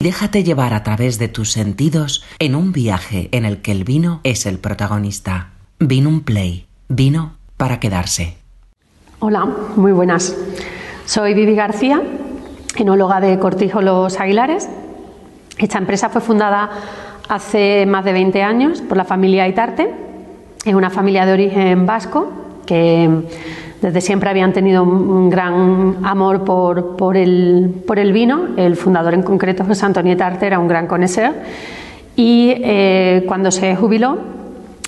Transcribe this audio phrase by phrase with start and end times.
[0.00, 4.20] Déjate llevar a través de tus sentidos en un viaje en el que el vino
[4.22, 5.48] es el protagonista.
[5.80, 6.68] Vino un Play.
[6.88, 8.36] Vino para quedarse.
[9.18, 10.36] Hola, muy buenas.
[11.04, 12.00] Soy Vivi García,
[12.76, 14.68] enóloga de Cortijo Los Aguilares.
[15.58, 16.70] Esta empresa fue fundada
[17.28, 19.92] hace más de 20 años por la familia Itarte.
[20.64, 22.32] Es una familia de origen vasco
[22.66, 23.24] que
[23.80, 28.48] desde siempre habían tenido un gran amor por, el, vino.
[28.56, 31.34] El fundador en concreto, José Antonio Tarte, era un gran conocedor.
[32.16, 34.18] Y eh, cuando se jubiló,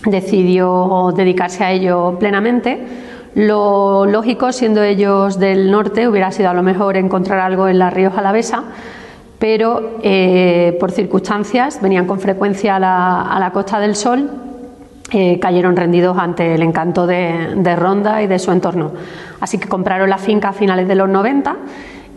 [0.06, 2.80] decidió dedicarse a ello plenamente.
[3.36, 7.90] Lo lógico, siendo ellos del norte, hubiera sido a lo mejor encontrar algo en la
[7.90, 8.64] Rioja Alavesa,
[9.38, 14.49] pero eh, por circunstancias venían con frecuencia a la Costa del Sol
[15.12, 18.92] eh, cayeron rendidos ante el encanto de, Ronda y de su entorno.
[19.40, 21.56] Así que compraron la finca a finales de los 90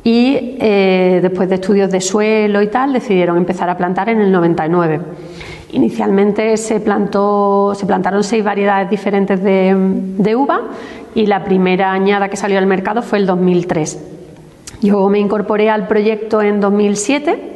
[0.04, 4.32] y eh, después de estudios de suelo y tal decidieron empezar a plantar en el
[4.32, 5.00] 99.
[5.72, 10.62] Inicialmente se, plantó, se plantaron seis variedades diferentes de, de uva
[11.16, 14.10] y la primera añada que salió al mercado fue el 2003.
[14.82, 17.54] Yo me incorporé al proyecto en 2007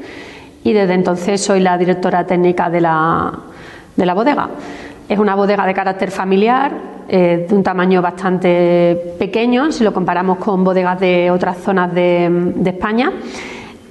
[0.63, 3.33] y desde entonces soy la directora técnica de la,
[3.95, 4.49] de la bodega.
[5.09, 6.71] Es una bodega de carácter familiar,
[7.07, 12.53] eh, de un tamaño bastante pequeño si lo comparamos con bodegas de otras zonas de,
[12.65, 13.13] España,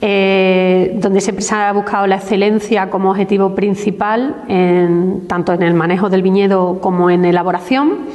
[0.02, 4.34] eh, donde siempre se ha buscado la excelencia como objetivo principal,
[5.26, 8.06] tanto en el manejo del viñedo como en elaboración.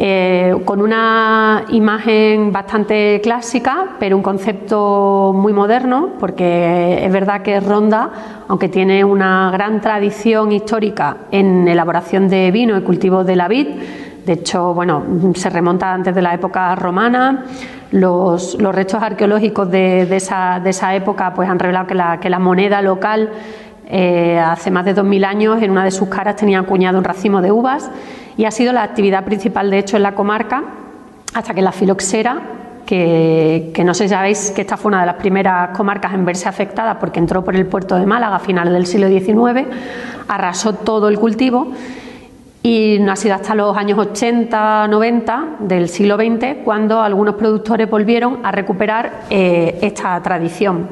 [0.00, 7.58] Eh, con una imagen bastante clásica, pero un concepto muy moderno, porque es verdad que
[7.58, 13.48] Ronda, aunque tiene una gran tradición histórica en elaboración de vino y cultivo de la
[13.48, 13.66] vid,
[14.24, 15.02] de hecho, bueno,
[15.34, 17.46] se remonta antes de la época romana.
[17.90, 22.38] Los, restos arqueológicos de, esa, de, esa, época pues, han revelado que la, que la
[22.38, 23.30] moneda local
[23.90, 27.40] eh, hace más de 2.000 años en una de sus caras tenía acuñado un racimo
[27.40, 27.90] de uvas
[28.36, 30.62] y ha sido la actividad principal de hecho en la comarca
[31.32, 32.42] hasta que la filoxera
[32.88, 36.48] que, no sé si sabéis que esta fue una de las primeras comarcas en verse
[36.48, 39.66] afectada porque entró por el puerto de Málaga a finales del siglo XIX,
[40.26, 41.72] arrasó todo el cultivo
[42.62, 47.88] y no ha sido hasta los años 80, 90 del siglo XX cuando algunos productores
[47.90, 50.88] volvieron a recuperar eh, esta tradición.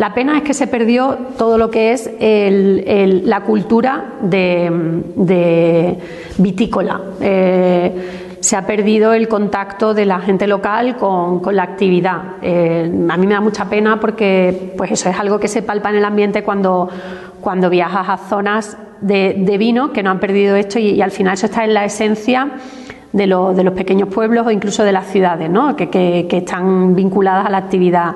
[0.00, 5.98] La pena es que se perdió todo lo que es la cultura de,
[6.38, 7.02] vitícola.
[7.20, 12.22] Eh, se ha perdido el contacto de la gente local con, la actividad.
[12.40, 15.90] Eh, a mí me da mucha pena porque pues eso es algo que se palpa
[15.90, 16.88] en el ambiente cuando,
[17.42, 21.44] cuando viajas a zonas de, vino que no han perdido esto y, al final eso
[21.44, 22.52] está en la esencia
[23.12, 25.76] de, de, los pequeños pueblos o incluso de las ciudades, ¿no?
[25.76, 28.14] que, que están vinculadas a la actividad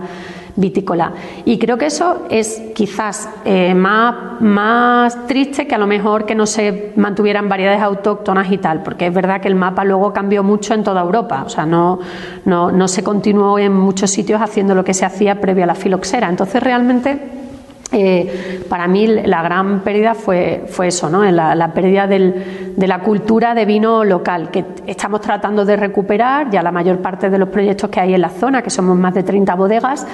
[0.57, 1.13] vitícola.
[1.45, 6.35] Y creo que eso es quizás eh, más, más triste que a lo mejor que
[6.35, 10.43] no se mantuvieran variedades autóctonas y tal, porque es verdad que el mapa luego cambió
[10.43, 11.99] mucho en toda Europa, o sea, no,
[12.45, 16.29] no, se continuó en muchos sitios haciendo lo que se hacía previo a la filoxera.
[16.29, 17.44] Entonces, realmente.
[17.93, 21.25] Eh, para mí la gran pérdida fue, fue eso, ¿no?
[21.25, 26.63] la, pérdida del, de la cultura de vino local, que estamos tratando de recuperar, ya
[26.63, 29.23] la mayor parte de los proyectos que hay en la zona, que somos más de
[29.23, 30.07] 30 bodegas,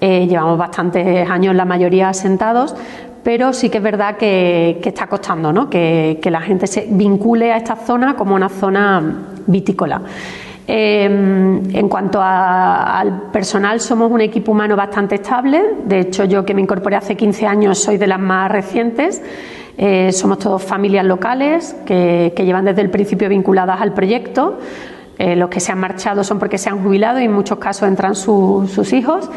[0.00, 2.74] eh, llevamos bastantes años la mayoría sentados,
[3.22, 5.70] pero sí que es verdad que, está costando ¿no?
[5.70, 9.02] que, la gente se vincule a esta zona como una zona
[9.46, 10.02] vitícola.
[10.66, 15.62] Eh, en cuanto al personal, somos un equipo humano bastante estable.
[15.84, 19.22] De hecho, yo que me incorporé hace 15 años soy de las más recientes.
[19.76, 24.58] Eh, somos todos familias locales que, llevan desde el principio vinculadas al proyecto.
[25.18, 28.16] los que se han marchado son porque se han jubilado y en muchos casos entran
[28.16, 29.30] sus hijos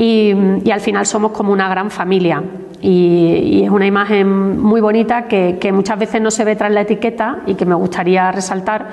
[0.00, 2.42] y, al final somos como una gran familia.
[2.80, 7.40] Y, es una imagen muy bonita que, muchas veces no se ve tras la etiqueta
[7.46, 8.88] y que me gustaría resaltar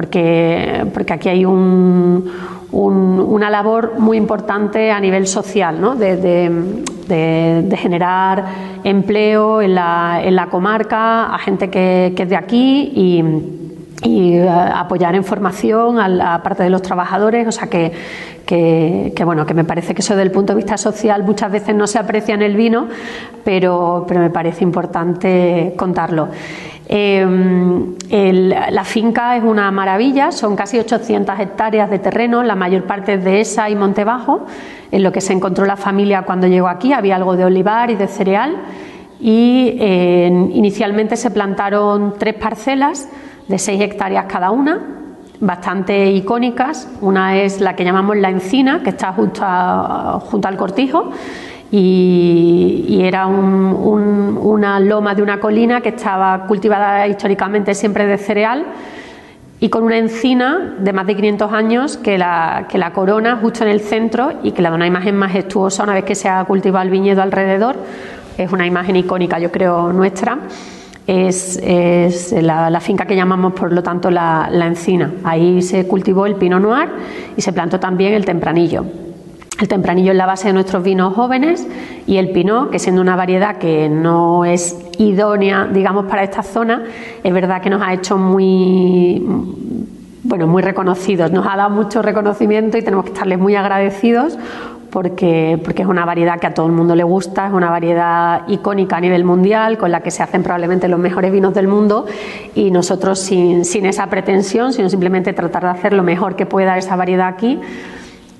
[0.00, 2.24] porque, porque aquí hay un,
[2.72, 5.94] una labor muy importante a nivel social, ¿no?
[5.94, 8.44] de, generar
[8.82, 13.22] empleo en la, en la, comarca a gente que, es de aquí y
[14.02, 17.92] eh, apoyar en formación a parte de los trabajadores, o sea que,
[18.46, 21.74] que, bueno, que me parece que eso desde el punto de vista social muchas veces
[21.74, 22.88] no se aprecia en el vino,
[23.44, 26.28] pero, pero me parece importante contarlo.
[26.92, 33.14] Em, la finca es una maravilla, son casi 800 hectáreas de terreno, la mayor parte
[33.14, 34.44] es de esa y Montebajo,
[34.90, 37.94] en lo que se encontró la familia cuando llegó aquí, había algo de olivar y
[37.94, 38.56] de cereal,
[39.20, 39.76] y
[40.52, 43.08] inicialmente se plantaron tres parcelas,
[43.46, 44.80] de 6 hectáreas cada una,
[45.38, 46.88] bastante icónicas.
[47.00, 51.12] Una es la que llamamos la encina, que está junto al cortijo,
[51.72, 58.66] y, era una loma de una colina que estaba cultivada históricamente siempre de cereal
[59.58, 63.64] y con una encina de más de 500 años que la, que la corona justo
[63.64, 66.42] en el centro y que le da una imagen majestuosa una vez que se ha
[66.44, 67.76] cultivado el viñedo alrededor.
[68.38, 70.38] Es una imagen icónica, yo creo, nuestra.
[71.06, 71.60] Es,
[72.32, 75.12] la, finca que llamamos, por lo tanto, la, la encina.
[75.24, 76.88] Ahí se cultivó el pino noir
[77.36, 78.86] y se plantó también el tempranillo.
[79.60, 81.66] El tempranillo es la base de nuestros vinos jóvenes
[82.06, 86.84] y el pinot, que siendo una variedad que no es idónea, digamos, para esta zona,
[87.22, 89.22] es verdad que nos ha hecho muy,
[90.22, 94.38] bueno, muy reconocidos, nos ha dado mucho reconocimiento y tenemos que estarles muy agradecidos
[94.90, 98.48] porque, porque es una variedad que a todo el mundo le gusta, es una variedad
[98.48, 102.06] icónica a nivel mundial, con la que se hacen probablemente los mejores vinos del mundo
[102.54, 106.78] y nosotros sin, sin esa pretensión, sino simplemente tratar de hacer lo mejor que pueda
[106.78, 107.60] esa variedad aquí,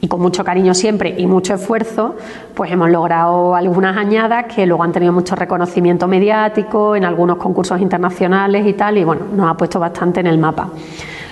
[0.00, 2.17] y con mucho cariño siempre y mucho esfuerzo,
[2.55, 7.81] pues hemos logrado algunas añadas que luego han tenido mucho reconocimiento mediático en algunos concursos
[7.81, 10.70] internacionales y tal, y bueno, nos ha puesto bastante en el mapa.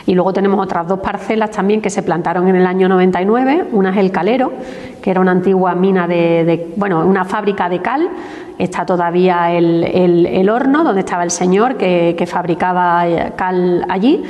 [0.05, 3.67] Y luego tenemos otras dos parcelas también que se plantaron en el año 99.
[3.73, 4.53] Una es el Calero,
[5.03, 8.09] que era una antigua mina de, bueno, una fábrica de cal.
[8.59, 14.23] Está todavía el, horno donde estaba el señor que, fabricaba eh, cal allí.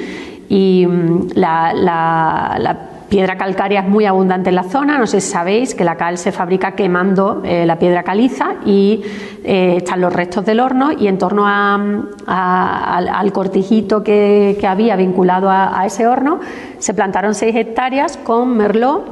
[0.48, 5.30] Y mm, la, la Piedra calcárea es muy abundante en la zona, no sé si
[5.30, 9.02] sabéis que la cal se fabrica quemando eh, la piedra caliza y
[9.44, 15.86] eh, están los restos del horno y en torno al, cortijito que, había vinculado a,
[15.86, 16.40] ese horno
[16.78, 19.06] se plantaron seis hectáreas con merlot,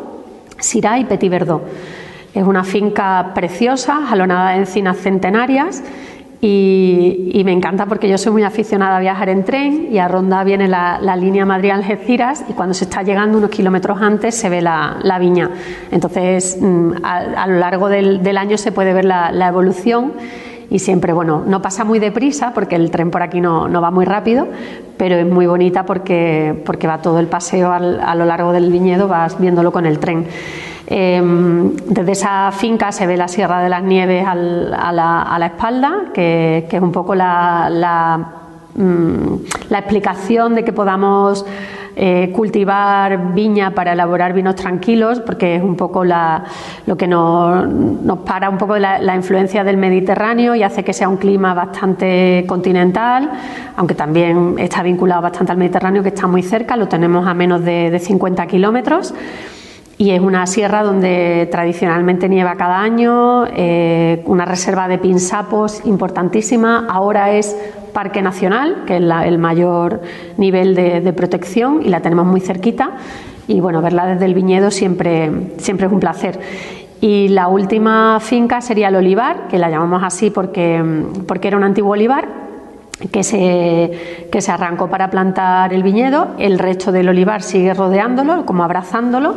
[0.58, 1.62] syrah y petit verdot.
[2.34, 5.82] Es una finca preciosa, jalonada de encinas centenarias
[6.48, 10.44] y, me encanta porque yo soy muy aficionada a viajar en tren y a Ronda
[10.44, 15.16] viene la, línea Madrid-Algeciras y cuando se está llegando unos kilómetros antes se ve la,
[15.18, 15.50] viña.
[15.90, 20.12] Entonces, mm, a, lo largo del, año se puede ver la, evolución
[20.70, 24.04] y siempre, bueno, no pasa muy deprisa porque el tren por aquí no, va muy
[24.04, 24.46] rápido,
[24.96, 29.08] pero es muy bonita porque, porque va todo el paseo a lo largo del viñedo,
[29.08, 30.26] vas viéndolo con el tren.
[30.88, 34.34] Em, desde esa finca se ve la Sierra de las Nieves a,
[34.92, 38.18] la, espalda, que, es un poco la,
[38.74, 39.34] mm,
[39.70, 41.44] explicación de que podamos
[41.96, 48.48] eh, cultivar viña para elaborar vinos tranquilos, porque es un poco lo que nos, para
[48.48, 53.28] un poco la, influencia del Mediterráneo y hace que sea un clima bastante continental,
[53.76, 57.64] aunque también está vinculado bastante al Mediterráneo, que está muy cerca, lo tenemos a menos
[57.64, 59.12] de, de 50 kilómetros
[59.98, 66.86] y es una sierra donde tradicionalmente nieva cada año, eh, una reserva de pinsapos importantísima,
[66.88, 67.56] ahora es
[67.94, 70.02] Parque Nacional, que es el mayor
[70.36, 72.90] nivel de, protección y la tenemos muy cerquita.
[73.48, 76.40] Y bueno, verla desde el viñedo siempre, siempre es un placer.
[77.00, 80.84] Y la última finca sería el olivar, que la llamamos así porque,
[81.26, 82.28] porque era un antiguo olivar,
[83.10, 88.44] que se, que se arrancó para plantar el viñedo, el resto del olivar sigue rodeándolo,
[88.44, 89.36] como abrazándolo,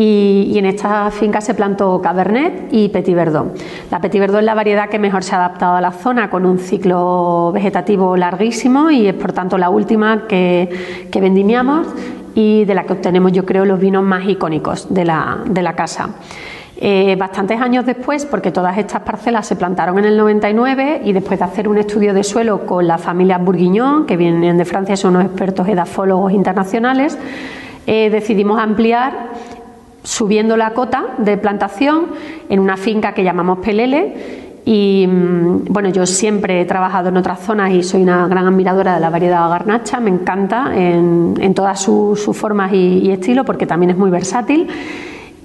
[0.00, 3.58] y, en esta finca se plantó Cabernet y Petit Verdot.
[3.90, 6.46] La Petit Verdot es la variedad que mejor se ha adaptado a la zona con
[6.46, 10.68] un ciclo vegetativo larguísimo y es por tanto la última que,
[11.10, 11.88] que vendimiamos
[12.36, 15.72] y de la que obtenemos yo creo los vinos más icónicos de la, de la
[15.72, 16.10] casa.
[16.80, 21.40] Eh, bastantes años después, porque todas estas parcelas se plantaron en el 99 y después
[21.40, 25.16] de hacer un estudio de suelo con la familia Bourguignon, que vienen de Francia, son
[25.16, 27.18] unos expertos edafólogos internacionales,
[27.88, 29.30] eh, decidimos ampliar
[30.08, 32.06] subiendo la cota de plantación
[32.48, 34.48] en una finca que llamamos Pelele.
[34.64, 38.94] Y mm, bueno, yo siempre he trabajado en otras zonas y soy una gran admiradora
[38.94, 43.98] de la variedad garnacha, me encanta en, todas sus, formas y, estilo porque también es
[43.98, 44.66] muy versátil.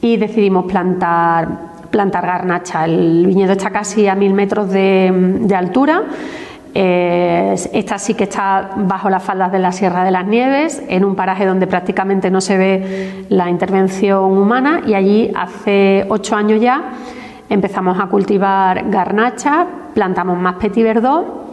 [0.02, 1.48] Y decidimos plantar,
[1.92, 2.86] plantar garnacha.
[2.86, 6.04] El viñedo está casi a mil metros de altura
[6.76, 11.06] eh, esta sí que está bajo las faldas de la Sierra de las Nieves, en
[11.06, 16.60] un paraje donde prácticamente no se ve la intervención humana y allí hace ocho años
[16.60, 16.94] ya
[17.50, 21.44] empezamos a cultivar garnacha, plantamos más petit verdot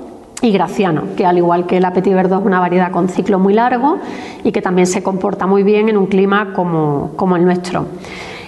[0.41, 3.53] y graciano, que al igual que la petit verdot es una variedad con ciclo muy
[3.53, 3.99] largo
[4.43, 7.85] y que también se comporta muy bien en un clima como, como el nuestro.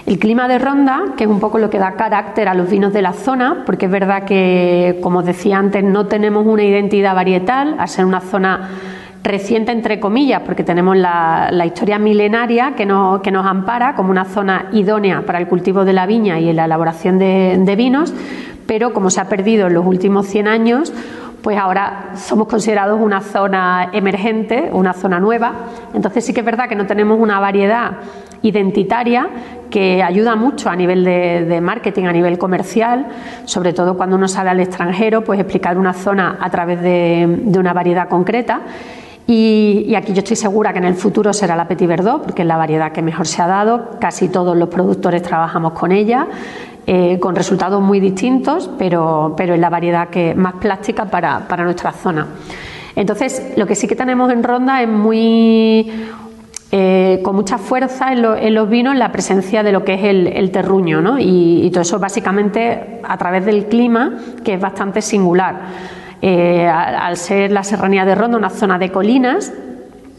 [0.05, 2.93] El clima de Ronda, que es un poco lo que da carácter a los vinos
[2.93, 7.15] de la zona, porque es verdad que, como os decía antes, no tenemos una identidad
[7.15, 8.69] varietal, al ser una zona
[9.23, 12.85] reciente, entre comillas, porque tenemos la, historia milenaria que,
[13.23, 16.65] que, nos ampara como una zona idónea para el cultivo de la viña y la
[16.65, 18.13] elaboración de, de vinos,
[18.67, 20.93] pero como se ha perdido en los últimos 100 años,
[21.43, 25.53] pues ahora somos considerados una zona emergente, una zona nueva.
[25.95, 27.99] Entonces sí que es verdad que no tenemos una variedad
[28.43, 29.29] identitaria
[29.71, 33.07] que ayuda mucho a nivel de, marketing, a nivel comercial,
[33.47, 37.73] sobre todo cuando uno sale al extranjero, pues explicar una zona a través de, una
[37.73, 38.61] variedad concreta.
[39.27, 42.49] Y, aquí yo estoy segura que en el futuro será la Petit Verdot, porque es
[42.49, 43.91] la variedad que mejor se ha dado.
[43.99, 46.27] Casi todos los productores trabajamos con ella,
[46.87, 51.93] eh, con resultados muy distintos, pero, es la variedad que más plástica para, para nuestra
[51.93, 52.27] zona.
[52.95, 55.91] Entonces, lo que sí que tenemos en Ronda es muy
[56.75, 61.03] eh, con mucha fuerza en, los vinos la presencia de lo que es el, terruño,
[61.03, 61.19] ¿no?
[61.19, 65.61] y, todo eso básicamente a través del clima, que es bastante singular.
[66.23, 69.53] Eh, al, ser la serranía de Ronda una zona de colinas,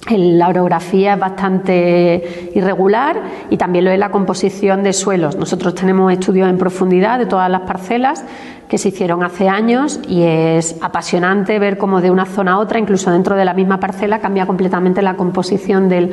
[0.09, 5.37] la orografía es bastante irregular y también lo es la composición de suelos.
[5.37, 8.23] Nosotros tenemos estudios en profundidad de todas las parcelas
[8.67, 12.79] que se hicieron hace años y es apasionante ver cómo de una zona a otra,
[12.79, 16.11] incluso dentro de la misma parcela, cambia completamente la composición del,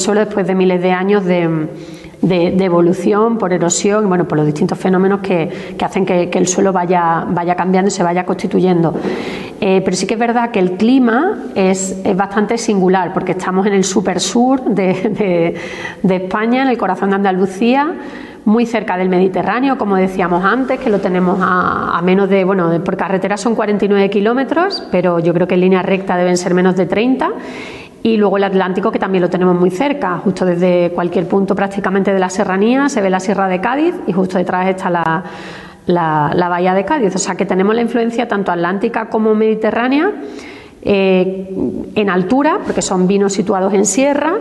[0.00, 1.68] suelo después de miles de años de,
[2.22, 7.26] evolución por erosión y bueno, por los distintos fenómenos que, hacen que, el suelo vaya,
[7.28, 8.94] vaya cambiando y se vaya constituyendo.
[9.60, 13.74] Eh, pero sí que es verdad que el clima es, bastante singular porque estamos en
[13.74, 15.54] el super sur de,
[16.02, 17.94] de España, en el corazón de Andalucía
[18.48, 22.96] muy cerca del Mediterráneo, como decíamos antes, que lo tenemos a, menos de, bueno, por
[22.96, 26.86] carretera son 49 kilómetros, pero yo creo que en línea recta deben ser menos de
[26.86, 27.30] 30.
[28.02, 32.12] Y luego el Atlántico, que también lo tenemos muy cerca, justo desde cualquier punto prácticamente
[32.12, 35.24] de la serranía se ve la Sierra de Cádiz y justo detrás está la,
[35.86, 37.14] la, Bahía de Cádiz.
[37.14, 40.12] O sea que tenemos la influencia tanto atlántica como mediterránea
[40.82, 41.48] eh,
[41.94, 44.38] en altura, porque son vinos situados en sierra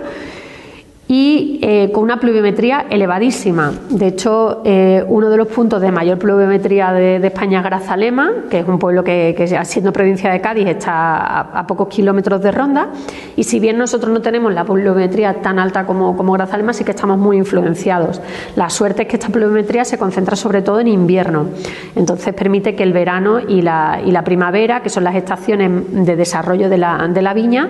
[1.09, 3.71] y eh, con una pluviometría elevadísima.
[3.89, 8.59] De hecho, eh, uno de los puntos de mayor pluviometría de, España es Grazalema, que
[8.59, 12.89] es un pueblo que, siendo provincia de Cádiz, está a, pocos kilómetros de Ronda.
[13.37, 17.17] Y si bien nosotros no tenemos la pluviometría tan alta como, Grazalema, sí que estamos
[17.17, 18.21] muy influenciados.
[18.57, 21.47] La suerte es que esta pluviometría se concentra sobre todo en invierno.
[21.95, 26.15] Entonces permite que el verano y la, y la primavera, que son las estaciones de
[26.17, 27.69] desarrollo de la, de la viña,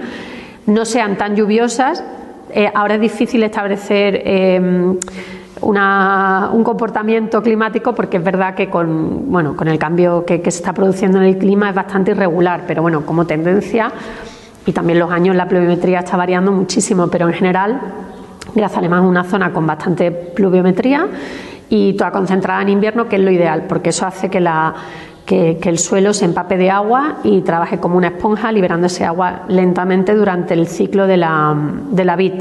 [0.65, 2.03] no sean tan lluviosas
[2.49, 4.59] eh, ahora es difícil establecer eh,
[5.61, 10.73] un comportamiento climático porque es verdad que con, bueno, con el cambio que, se está
[10.73, 13.91] produciendo en el clima es bastante irregular, pero bueno, como tendencia
[14.65, 17.81] y también los años la pluviometría está variando muchísimo, pero en general
[18.53, 21.07] Grazalema es una zona con bastante pluviometría
[21.69, 24.73] y toda concentrada en invierno, que es lo ideal, porque eso hace que la,
[25.27, 29.43] que, el suelo se empape de agua y trabaje como una esponja, liberando ese agua
[29.49, 31.53] lentamente durante el ciclo de la,
[31.91, 32.33] de la vid.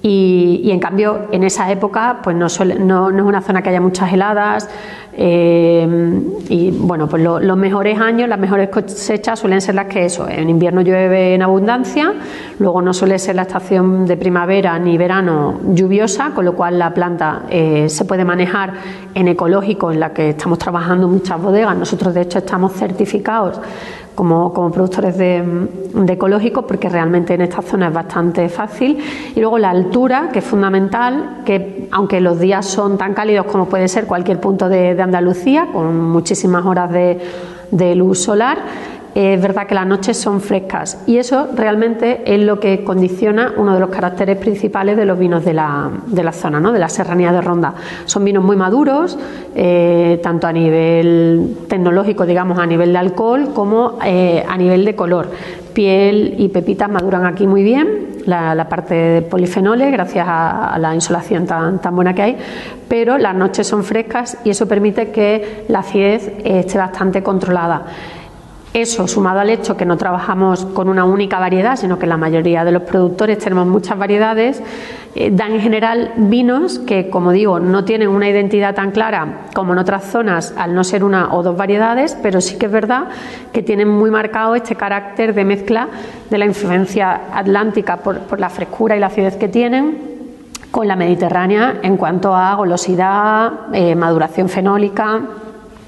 [0.00, 2.46] Y, en cambio, en esa época, pues no,
[2.78, 4.68] no, no, es una zona que haya muchas heladas,
[5.16, 10.28] eh, y bueno, pues los mejores años, las mejores cosechas suelen ser las que eso,
[10.28, 12.12] en invierno llueve en abundancia,
[12.58, 16.92] luego no suele ser la estación de primavera ni verano lluviosa, con lo cual la
[16.92, 18.72] planta eh, se puede manejar
[19.14, 21.76] en ecológico, en la que estamos trabajando muchas bodegas.
[21.76, 23.60] Nosotros de hecho estamos certificados
[24.14, 25.42] como, productores de,
[26.08, 28.98] ecológico, porque realmente en esta zona es bastante fácil.
[29.34, 33.66] Y luego la altura, que es fundamental, que aunque los días son tan cálidos como
[33.66, 38.58] puede ser cualquier punto de, Andalucía, con muchísimas horas de luz solar,
[39.14, 43.74] es verdad que las noches son frescas y eso realmente es lo que condiciona uno
[43.74, 46.72] de los caracteres principales de los vinos de la, de la zona, ¿no?
[46.72, 47.74] de la serranía de Ronda.
[48.06, 49.16] Son vinos muy maduros,
[49.54, 54.96] eh, tanto a nivel tecnológico, digamos, a nivel de alcohol, como eh, a nivel de
[54.96, 55.28] color.
[55.72, 61.46] Piel y pepitas maduran aquí muy bien, la, parte de polifenoles, gracias a, la insolación
[61.46, 62.36] tan, tan buena que hay,
[62.88, 67.86] pero las noches son frescas y eso permite que la acidez esté bastante controlada.
[68.74, 72.64] Eso, sumado al hecho que no trabajamos con una única variedad, sino que la mayoría
[72.64, 74.60] de los productores tenemos muchas variedades,
[75.14, 79.74] eh, dan en general vinos que, como digo, no tienen una identidad tan clara como
[79.74, 83.04] en otras zonas, al no ser una o dos variedades, pero sí que es verdad
[83.52, 85.86] que tienen muy marcado este carácter de mezcla
[86.28, 89.98] de la influencia atlántica por, la frescura y la acidez que tienen
[90.72, 95.20] con la mediterránea en cuanto a golosidad, eh, maduración fenólica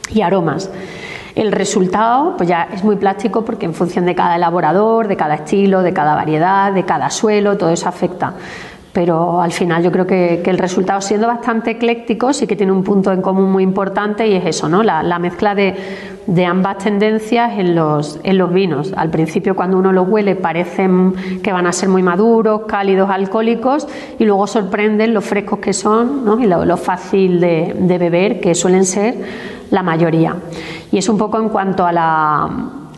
[0.09, 0.71] y aromas.
[1.37, 5.35] El resultado pues ya es muy plástico porque en función de cada elaborador, de cada
[5.35, 8.33] estilo, de cada variedad, de cada suelo, todo eso afecta.
[8.95, 12.83] Pero al final yo creo que, el resultado, siendo bastante ecléctico, sí que tiene un
[12.83, 14.83] punto en común muy importante y es eso, ¿no?
[14.83, 15.75] La, mezcla de,
[16.47, 18.95] ambas tendencias en los, en los vinos.
[18.97, 21.13] Al principio, cuando uno los huele, parecen
[21.43, 23.87] que van a ser muy maduros, cálidos, alcohólicos,
[24.19, 26.41] y luego sorprenden lo frescos que son ¿no?
[26.41, 30.37] y lo, fácil de, de beber, que suelen ser la mayoría.
[30.93, 32.49] Y es un poco en cuanto a la,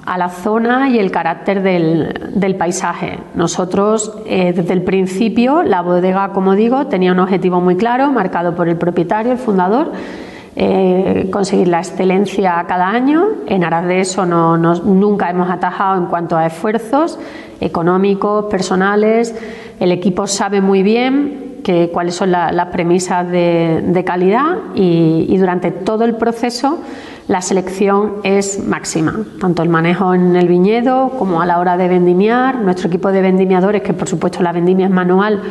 [0.08, 3.18] a la zona y el carácter del, paisaje.
[3.34, 8.54] Nosotros, eh, desde el principio, la bodega, como digo, tenía un objetivo muy claro, marcado
[8.54, 9.92] por el propietario, el fundador,
[10.56, 13.26] eh, conseguir la excelencia cada año.
[13.46, 17.18] En aras de eso no, nunca hemos atajado en cuanto a esfuerzos
[17.60, 19.34] económicos, personales.
[19.78, 21.47] El equipo sabe muy bien
[21.92, 26.78] cuáles son las premisas de, calidad y, durante todo el proceso
[27.28, 31.86] la selección es máxima, tanto el manejo en el viñedo como a la hora de
[31.86, 32.56] vendimiar.
[32.56, 35.42] Nuestro equipo de vendimiadores, que por supuesto la vendimia es manual,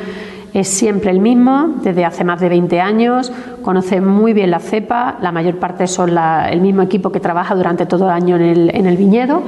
[0.55, 3.31] es siempre el mismo, desde hace más de 20 años,
[3.62, 7.86] conoce muy bien la cepa, la mayor parte son el mismo equipo que trabaja durante
[7.86, 9.43] todo el año en el, viñedo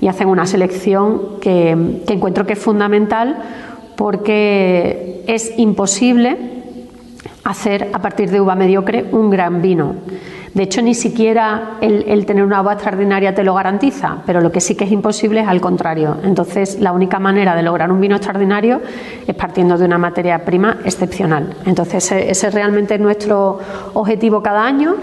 [0.00, 1.70] y hacen una selección que
[2.06, 3.38] encuentro que es fundamental
[4.02, 6.36] porque es imposible
[7.44, 9.94] hacer a partir de uva mediocre un gran vino.
[10.54, 14.60] De hecho, ni siquiera el, tener una uva extraordinaria te lo garantiza, pero lo que
[14.60, 16.16] sí que es imposible es al contrario.
[16.24, 18.80] Entonces, la única manera de lograr un vino extraordinario
[19.24, 21.54] es partiendo de una materia prima excepcional.
[21.64, 23.60] Entonces, ese, es realmente nuestro
[23.94, 24.96] objetivo cada año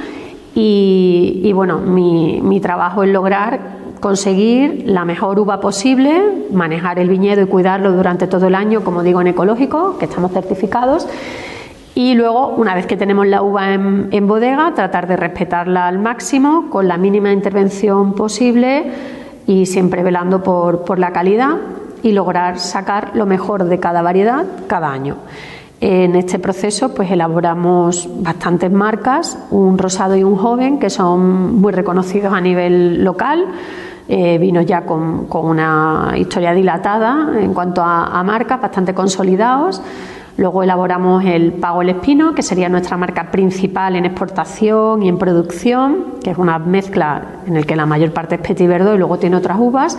[0.53, 7.45] y, bueno, mi trabajo es lograr conseguir la mejor uva posible, manejar el viñedo y
[7.45, 11.07] cuidarlo durante todo el año, como digo, en ecológico, que estamos certificados
[11.99, 16.69] y luego, una vez que tenemos la uva en, bodega, tratar de respetarla al máximo,
[16.69, 18.89] con la mínima intervención posible
[19.45, 21.57] y siempre velando por, la calidad
[22.01, 25.17] y lograr sacar lo mejor de cada variedad cada año.
[25.81, 31.73] En este proceso pues elaboramos bastantes marcas, un rosado y un joven, que son muy
[31.73, 33.45] reconocidos a nivel local,
[34.11, 39.83] eh, vinos ya con, una historia dilatada en cuanto a, marcas, bastante consolidados.
[40.35, 45.19] Luego elaboramos el Pago el Espino, que sería nuestra marca principal en exportación y en
[45.19, 48.97] producción, que es una mezcla en el que la mayor parte es Petit Verdot y
[48.97, 49.95] luego tiene otras uvas.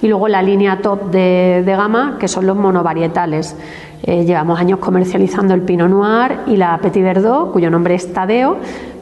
[0.00, 3.54] Y luego la línea top de, gama, que son los monovarietales.
[4.02, 8.56] Eh, llevamos años comercializando el Pinot Noir y la Petit Verdot, cuyo nombre es Tadeo,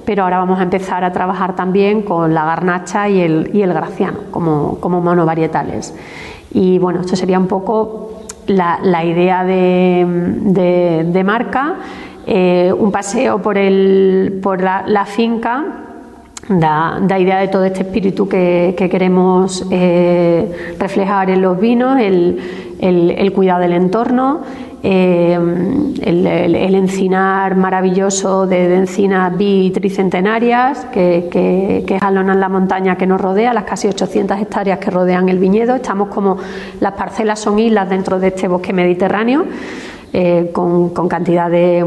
[0.05, 4.78] pero ahora vamos a empezar a trabajar también con la Garnacha y el, Graciano como,
[4.81, 5.95] como monovarietales.
[6.52, 11.76] Y bueno, esto sería un poco la, idea de, marca,
[12.26, 15.65] eh, un paseo por, el, por la, finca.
[16.49, 23.61] Da, idea de todo este espíritu que, queremos eh, reflejar en los vinos, el cuidado
[23.61, 24.41] del entorno,
[24.82, 25.38] eh,
[26.02, 33.52] el, encinar maravilloso de, encinas bitricentenarias que, que, que jalonan la montaña que nos rodea,
[33.52, 35.75] las casi 800 hectáreas que rodean el viñedo.
[35.75, 36.38] Estamos como
[36.80, 39.47] las parcelas son islas dentro de este bosque mediterráneo.
[40.10, 41.84] Eh, con, cantidad de,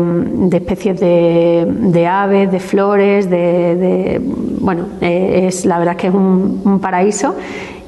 [0.51, 4.21] especies de, aves, de flores, de,
[4.59, 7.35] bueno, eh, es la verdad que es un, paraíso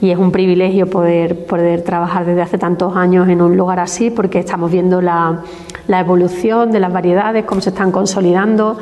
[0.04, 4.12] y es un privilegio poder, poder trabajar desde hace tantos años en un lugar así
[4.12, 5.44] porque estamos viendo la,
[5.88, 8.78] evolución de las variedades, cómo se están consolidando,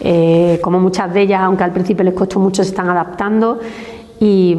[0.00, 3.60] eh, como muchas de ellas, aunque al principio les costó mucho, se están adaptando
[4.20, 4.56] y,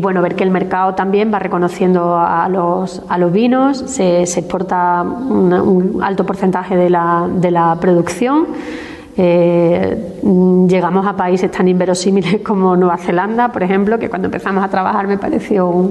[0.00, 5.02] bueno, ver que el mercado también va reconociendo a los, a los vinos, se, exporta
[5.02, 8.46] un alto porcentaje de la, de la producción.
[9.16, 10.20] Eh,
[10.68, 15.06] llegamos a países tan inverosímiles como Nueva Zelanda, por ejemplo, que cuando empezamos a trabajar
[15.06, 15.90] me pareció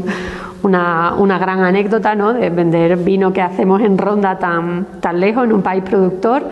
[0.62, 2.34] una, una, gran anécdota ¿no?
[2.34, 6.44] de vender vino que hacemos en ronda tan, tan lejos, en un país productor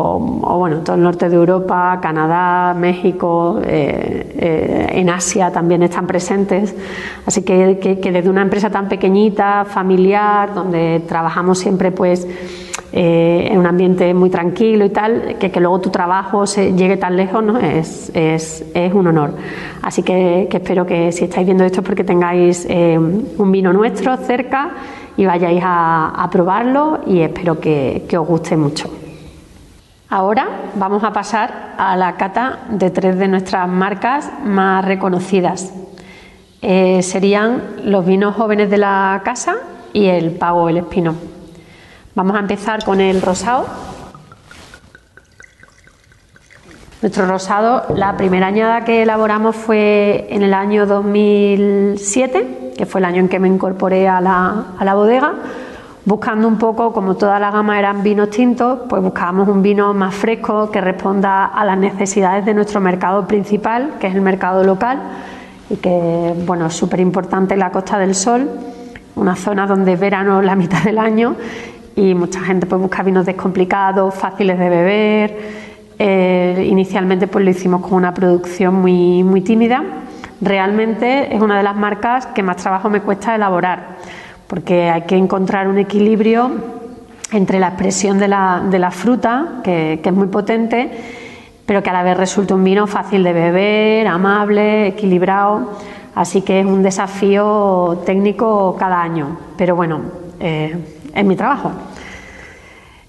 [0.00, 6.06] o, bueno, todo el norte de Europa, Canadá, México, eh, eh, en Asia también están
[6.06, 6.74] presentes.
[7.26, 12.26] Así que, que, desde una empresa tan pequeñita, familiar, donde trabajamos siempre pues
[12.92, 17.16] eh, en un ambiente muy tranquilo y tal, que, luego tu trabajo se llegue tan
[17.16, 17.58] lejos ¿no?
[17.58, 19.32] es, un honor.
[19.82, 24.70] Así que, espero que si estáis viendo esto es porque tengáis un vino nuestro cerca
[25.16, 28.90] y vayáis a, a probarlo y espero que os guste mucho.
[30.10, 35.74] Ahora vamos a pasar a la cata de tres de nuestras marcas más reconocidas.
[36.62, 39.56] Eh, serían los vinos jóvenes de la casa
[39.92, 41.14] y el Pago el Espino.
[42.18, 43.64] Vamos a empezar con el rosado.
[47.00, 53.04] Nuestro rosado, la primera añada que elaboramos fue en el año 2007, que fue el
[53.04, 55.32] año en que me incorporé a la, bodega
[56.06, 60.12] buscando un poco, como toda la gama eran vinos tintos, pues buscábamos un vino más
[60.12, 64.98] fresco que responda a las necesidades de nuestro mercado principal, que es el mercado local,
[65.70, 68.50] y que bueno, es súper importante la Costa del Sol,
[69.14, 71.36] una zona donde es verano la mitad del año
[71.98, 75.38] y mucha gente pues busca vinos descomplicados, fáciles de beber.
[75.98, 79.82] Eh, inicialmente pues lo hicimos con una producción muy, muy tímida
[80.40, 83.96] Realmente es una de las marcas que más trabajo me cuesta elaborar,
[84.46, 86.50] porque hay que encontrar un equilibrio
[87.32, 90.90] entre la expresión de la, de la fruta, que, que es muy potente,
[91.66, 95.72] pero que a la vez resulta un vino fácil de beber, amable, equilibrado.
[96.14, 99.38] Así que es un desafío técnico cada año.
[99.56, 100.00] Pero bueno,
[100.40, 100.76] eh,
[101.14, 101.72] es mi trabajo.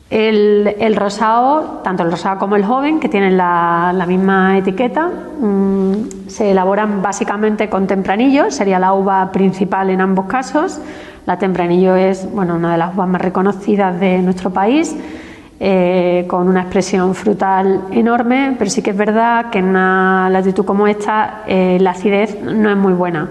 [0.10, 5.08] El, el, rosado, tanto el rosado como el joven, que tienen la, misma etiqueta,
[5.39, 5.93] mmm,
[6.28, 10.80] se elaboran básicamente con tempranillo, sería la uva principal en ambos casos.
[11.28, 14.95] La tempranillo es bueno, una de las uvas más reconocidas de nuestro país,
[15.60, 20.65] eh, con una expresión frutal enorme, pero sí que es verdad que en una latitud
[20.65, 23.30] como esta eh, la acidez no es muy buena.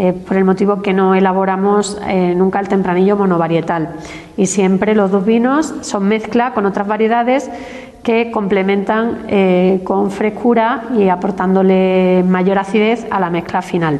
[0.00, 3.96] Eh, por el motivo que no elaboramos eh, nunca el tempranillo monovarietal.
[4.36, 7.50] Y siempre los dos vinos son mezcla con otras variedades
[8.04, 13.98] que complementan eh, con frescura y aportándole mayor acidez a la mezcla final.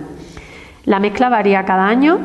[0.85, 2.17] La mezcla varía cada año,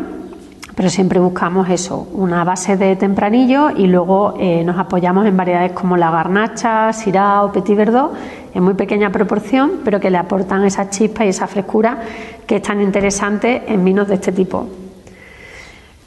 [0.75, 5.97] pero siempre buscamos eso, una base de tempranillo y luego nos apoyamos en variedades como
[5.97, 8.13] la garnacha, syrah o petit verdot
[8.53, 11.97] en muy pequeña proporción, pero que le aportan esa chispa y esa frescura
[12.45, 14.67] que es tan interesante en vinos de este tipo.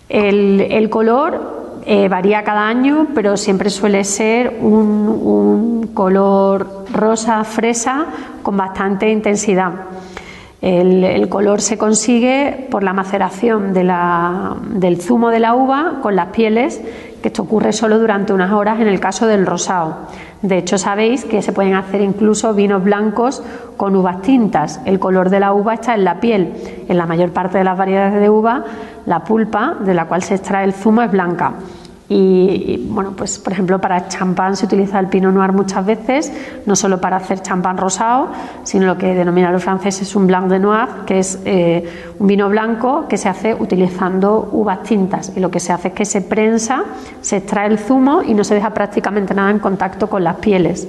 [0.08, 8.06] El, color eh, varía cada año, pero siempre suele ser un, color rosa fresa
[8.42, 9.72] con bastante intensidad.
[10.60, 16.80] El, color se consigue por la maceración del zumo de la uva con las pieles,
[17.26, 19.96] esto ocurre solo durante unas horas en el caso del rosado.
[20.42, 23.42] De hecho, sabéis que se pueden hacer incluso vinos blancos
[23.76, 24.80] con uvas tintas.
[24.84, 26.52] El color de la uva está en la piel.
[26.88, 28.64] En la mayor parte de las variedades de uva,
[29.06, 31.54] la pulpa de la cual se extrae el zumo es blanca.
[32.08, 36.32] Y, bueno, pues por ejemplo para champán se utiliza el pinot noir muchas veces,
[36.64, 38.28] no solo para hacer champán rosado,
[38.62, 41.84] sino lo que denominan los franceses un blanc de noir, que es eh,
[42.20, 45.32] un vino blanco que se hace utilizando uvas tintas.
[45.34, 46.84] Y lo que se hace es que se prensa,
[47.22, 50.86] se extrae el zumo y no se deja prácticamente nada en contacto con las pieles.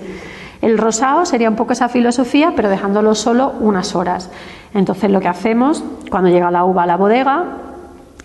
[0.62, 4.30] El rosado sería un poco esa filosofía, pero dejándolo solo unas horas.
[4.74, 7.44] Entonces lo que hacemos cuando llega la uva a la bodega,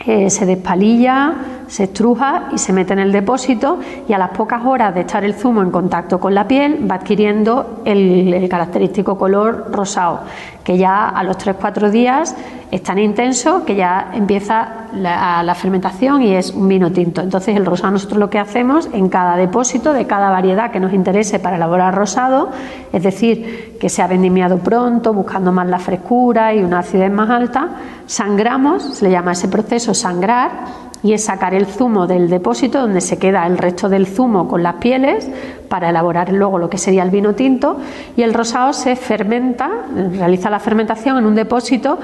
[0.06, 1.34] eh, se despalilla,
[1.72, 5.24] se estruja y se mete en el depósito y a las pocas horas de echar
[5.24, 10.20] el zumo en contacto con la piel va adquiriendo el, característico color rosado,
[10.64, 12.36] que ya a los 3-4 días
[12.70, 17.22] es tan intenso que ya empieza la, la, fermentación y es un vino tinto.
[17.22, 20.92] Entonces el rosado nosotros lo que hacemos en cada depósito de cada variedad que nos
[20.92, 22.50] interese para elaborar rosado,
[22.92, 27.30] es decir, que se ha vendimiado pronto, buscando más la frescura y una acidez más
[27.30, 27.68] alta,
[28.04, 33.00] sangramos, se le llama ese proceso sangrar, y es sacar el zumo del depósito donde
[33.00, 35.28] se queda el resto del zumo con las pieles
[35.68, 37.78] para elaborar luego lo que sería el vino tinto.
[38.16, 39.70] Y el rosado se fermenta,
[40.16, 41.98] realiza la fermentación en un depósito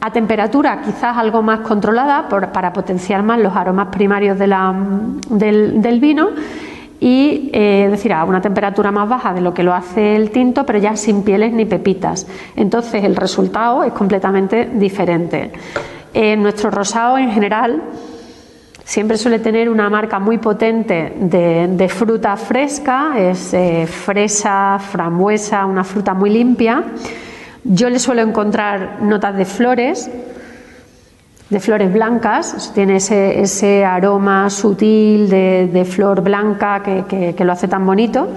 [0.00, 4.54] a temperatura quizás algo más controlada para potenciar más los aromas primarios del,
[5.80, 6.28] del, vino
[7.00, 10.30] y eh, es decir a una temperatura más baja de lo que lo hace el
[10.30, 12.26] tinto pero ya sin pieles ni pepitas.
[12.54, 15.52] Entonces el resultado es completamente diferente.
[16.12, 17.82] Eh, nuestro rosado en general
[18.86, 25.82] Siempre suele tener una marca muy potente de, fruta fresca, es eh, fresa, frambuesa, una
[25.82, 26.84] fruta muy limpia.
[27.64, 30.08] Yo le suelo encontrar notas de flores,
[31.50, 38.28] de flores blancas, tiene ese, aroma sutil de, flor blanca que, lo hace tan bonito.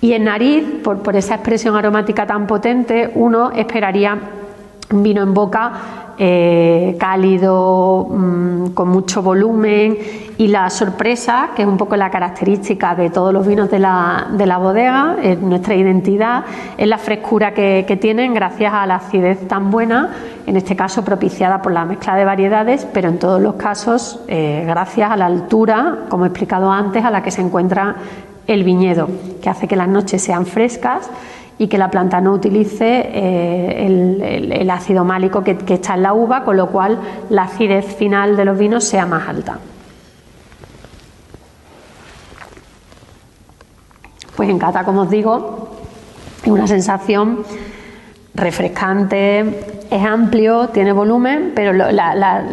[0.00, 4.18] Y en nariz, por esa expresión aromática tan potente, uno esperaría
[4.92, 5.72] un vino en boca
[6.22, 9.96] eh, cálido, mmm, con mucho volumen.
[10.36, 14.26] Y la sorpresa, que es un poco la característica de todos los vinos de la,
[14.30, 16.44] de la bodega, es nuestra identidad,
[16.76, 20.10] es la frescura que, que, tienen gracias a la acidez tan buena,
[20.46, 24.64] en este caso propiciada por la mezcla de variedades, pero en todos los casos eh,
[24.66, 27.96] gracias a la altura, como he explicado antes, a la que se encuentra
[28.46, 29.08] el viñedo,
[29.42, 31.10] que hace que las noches sean frescas
[31.60, 36.14] y que la planta no utilice eh, el, ácido málico que, que, está en la
[36.14, 39.58] uva, con lo cual la acidez final de los vinos sea más alta.
[44.34, 45.68] Pues en cata, como os digo,
[46.42, 47.40] es una sensación
[48.40, 49.44] refrescante,
[49.90, 51.86] es amplio, tiene volumen, pero lo,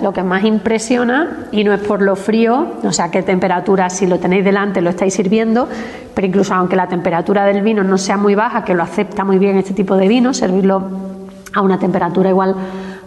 [0.01, 4.07] lo, que más impresiona, y no es por lo frío, o sea, qué temperatura, si
[4.07, 5.67] lo tenéis delante, lo estáis sirviendo,
[6.13, 9.37] pero incluso aunque la temperatura del vino no sea muy baja, que lo acepta muy
[9.37, 10.83] bien este tipo de vino, servirlo
[11.53, 12.55] a una temperatura igual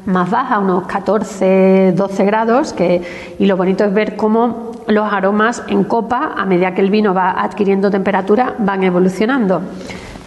[0.07, 3.03] más baja, unos 14, 12 grados, que,
[3.39, 7.15] y lo bonito es ver cómo los aromas en copa, a medida que el vino
[7.15, 9.61] va adquiriendo temperatura, van evolucionando.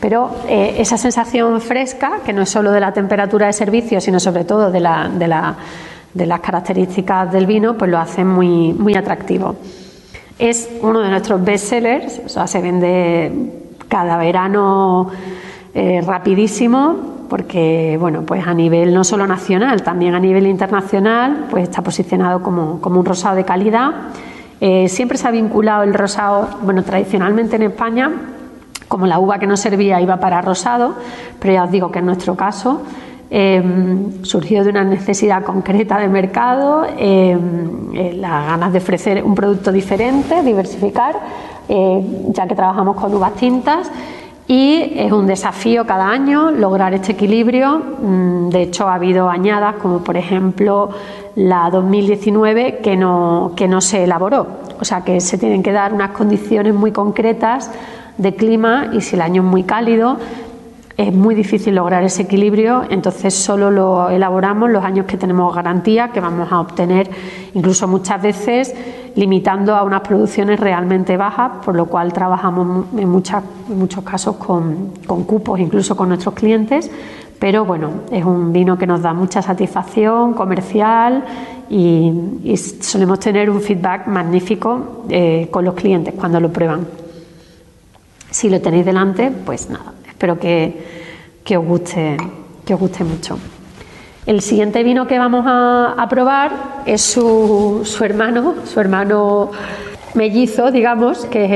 [0.04, 4.20] Pero eh, esa sensación fresca, que no es solo de la temperatura de servicio, sino
[4.20, 5.56] sobre todo de, la, de, la,
[6.14, 9.56] de las características del vino, pues lo hace muy, muy atractivo.
[10.38, 13.32] Es uno de nuestros best sellers, o sea, se vende
[13.88, 15.10] cada verano
[15.74, 21.64] eh, rapidísimo, porque bueno, pues a nivel no solo nacional, también a nivel internacional, pues
[21.64, 23.92] está posicionado como, como un rosado de calidad.
[24.60, 28.12] Eh, siempre se ha vinculado el rosado, bueno, tradicionalmente en España,
[28.94, 30.94] como la uva que nos servía iba para rosado,
[31.40, 32.84] pero ya os digo que en nuestro caso
[33.32, 39.34] em, surgió de una necesidad concreta de mercado, em, eh, las ganas de ofrecer un
[39.34, 41.16] producto diferente, diversificar,
[41.68, 43.90] eh, ya que trabajamos con uvas tintas
[44.46, 47.82] y es un desafío cada año lograr este equilibrio.
[48.00, 50.92] Mm, de hecho, ha habido añadas, como por ejemplo
[51.36, 54.46] la 2019, que no, que no se elaboró.
[54.80, 57.72] O sea que se tienen que dar unas condiciones muy concretas
[58.18, 60.18] de clima y si el año es muy cálido,
[60.96, 66.10] es muy difícil lograr ese equilibrio, entonces solo lo elaboramos los años que tenemos garantía,
[66.10, 67.10] que vamos a obtener
[67.56, 68.76] incluso muchas veces
[69.16, 75.60] limitando a unas producciones realmente bajas, por lo cual trabajamos en, muchos casos con, cupos,
[75.60, 76.92] incluso con nuestros clientes,
[77.40, 81.24] pero bueno, es un vino que nos da mucha satisfacción comercial
[81.70, 87.03] y, solemos tener un feedback magnífico eh, con los clientes cuando lo prueban.
[88.34, 90.74] Si lo tenéis delante, pues nada, espero que,
[91.56, 92.18] os, guste,
[92.66, 93.38] que os guste mucho.
[94.26, 99.52] El siguiente vino que vamos a, probar es su, hermano, su hermano
[100.16, 101.52] mellizo, digamos, que es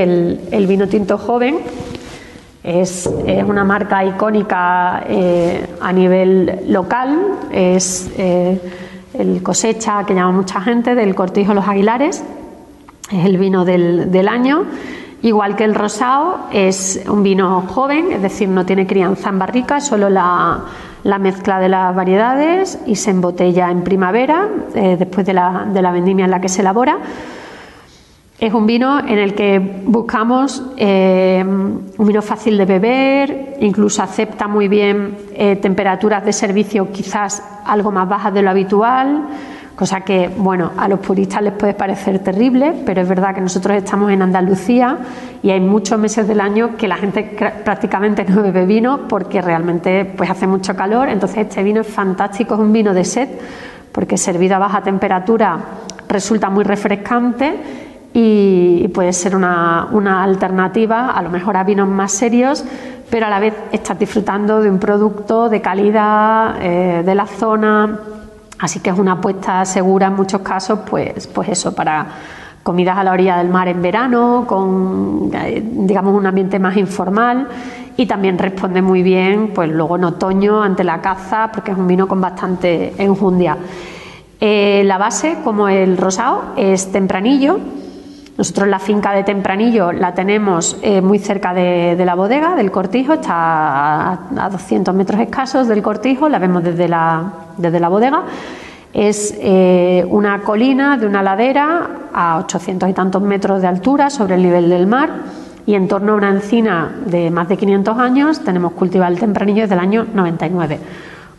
[0.52, 1.58] el, vino tinto joven.
[2.62, 3.10] Es,
[3.44, 7.18] una marca icónica eh, a nivel local,
[7.50, 8.56] es eh,
[9.14, 12.22] el cosecha que llama mucha gente del Cortijo Los Aguilares,
[13.10, 14.64] es el vino del, del año
[15.22, 19.80] Igual que el rosado, es un vino joven, es decir, no tiene crianza en barrica,
[19.80, 20.62] solo la,
[21.18, 26.30] mezcla de las variedades y se embotella en primavera, eh, después de la, vendimia en
[26.30, 26.98] la que se elabora.
[28.38, 34.46] Es un vino en el que buscamos eh, un vino fácil de beber, incluso acepta
[34.46, 39.26] muy bien eh, temperaturas de servicio quizás algo más bajas de lo habitual
[39.78, 43.76] cosa que, bueno, a los puristas les puede parecer terrible, pero es verdad que nosotros
[43.76, 44.98] estamos en Andalucía
[45.40, 47.22] y hay muchos meses del año que la gente
[47.64, 52.54] prácticamente no bebe vino porque realmente pues hace mucho calor, entonces este vino es fantástico,
[52.54, 53.28] es un vino de sed
[53.92, 55.60] porque servido a baja temperatura
[56.08, 57.54] resulta muy refrescante
[58.12, 59.84] y puede ser una,
[60.24, 62.64] alternativa a lo mejor a vinos más serios,
[63.08, 68.17] pero a la vez estás disfrutando de un producto de calidad eh, de la zona
[68.58, 72.06] Así que es una apuesta segura en muchos casos, pues, pues eso, para
[72.62, 77.48] comidas a la orilla del mar en verano, con eh, digamos un ambiente más informal
[77.96, 81.86] y también responde muy bien, pues luego en otoño ante la caza, porque es un
[81.86, 83.56] vino con bastante enjundia.
[84.40, 87.58] Eh, la base, como el rosado, es tempranillo.
[88.38, 93.14] Nosotros la finca de Tempranillo la tenemos eh, muy cerca de, la bodega, del cortijo,
[93.14, 98.22] está a, a 200 metros escasos del cortijo, la vemos desde la, desde la bodega.
[98.94, 104.36] Es eh, una colina de una ladera a 800 y tantos metros de altura sobre
[104.36, 105.10] el nivel del mar
[105.66, 109.62] y en torno a una encina de más de 500 años tenemos cultivado el tempranillo
[109.62, 110.78] desde el año 99.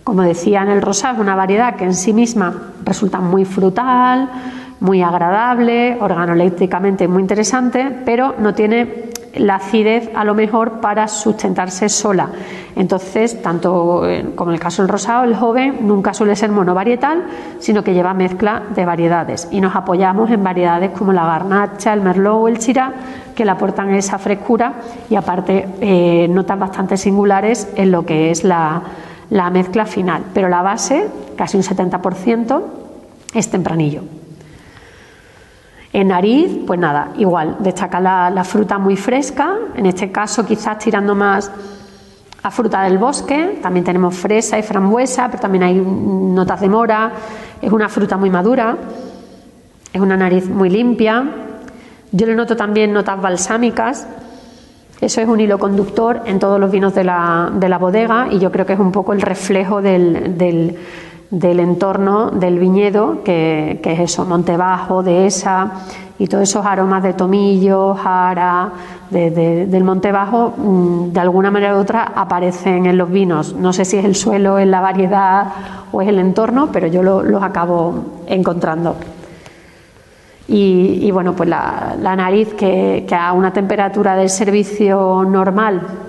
[0.03, 4.29] Como decía en el rosado, es una variedad que en sí misma resulta muy frutal,
[4.79, 11.89] muy agradable, organoléctricamente muy interesante, pero no tiene la acidez a lo mejor para sustentarse
[11.89, 12.29] sola.
[12.75, 14.03] Entonces, tanto
[14.35, 17.25] como en el caso del rosado, el joven nunca suele ser monovarietal,
[17.59, 19.47] sino que lleva mezcla de variedades.
[19.51, 22.93] Y nos apoyamos en variedades como la garnacha, el merlot o el chirá,
[23.35, 24.73] que le aportan esa frescura
[25.09, 28.81] y aparte eh, notas bastante singulares en lo que es la,
[29.29, 30.23] la mezcla final.
[30.33, 32.61] Pero la base, casi un 70%,
[33.33, 34.18] es tempranillo.
[35.91, 41.15] En nariz, pues nada, igual, destaca la, fruta muy fresca, en este caso quizás tirando
[41.15, 41.51] más
[42.43, 47.11] a fruta del bosque, también tenemos fresa y frambuesa, pero también hay notas de mora,
[47.59, 48.77] es una fruta muy madura,
[49.91, 51.23] es una nariz muy limpia,
[52.11, 54.07] yo le noto también notas balsámicas,
[55.01, 58.37] eso es un hilo conductor en todos los vinos de la, de la bodega y
[58.37, 60.77] yo creo que es un poco el reflejo del del
[61.31, 65.71] entorno del viñedo, que, es eso, Monte Bajo, Dehesa,
[66.17, 68.71] y todos esos aromas de tomillo, jara,
[69.09, 73.55] del Monte Bajo, mm, de alguna manera u otra aparecen en los vinos.
[73.55, 75.47] No sé si es el suelo, es la variedad
[75.91, 78.95] o es el entorno, pero yo los acabo encontrando.
[80.51, 86.08] Y, bueno, pues la, nariz que, que, a una temperatura del servicio normal